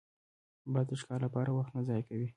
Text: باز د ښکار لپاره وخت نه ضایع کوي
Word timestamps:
باز 0.71 0.85
د 0.89 0.91
ښکار 1.01 1.19
لپاره 1.27 1.49
وخت 1.57 1.71
نه 1.75 1.81
ضایع 1.87 2.03
کوي 2.09 2.27